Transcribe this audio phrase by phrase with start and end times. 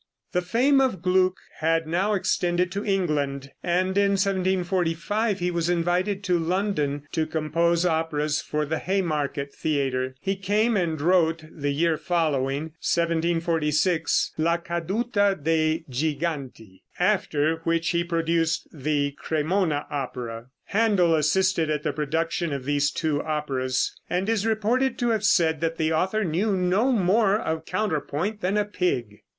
[0.31, 6.23] The fame of Gluck had now extended to England, and in 1745 he was invited
[6.23, 10.15] to London to compose operas for the Haymarket theater.
[10.19, 18.03] He came and wrote the year following (1746) "La Caduta de Giganti," after which he
[18.03, 20.47] produced the Cremona opera.
[20.73, 25.61] Händel assisted at the production of these two operas, and is reported to have said
[25.61, 29.19] that the author knew no more of counterpoint than a pig.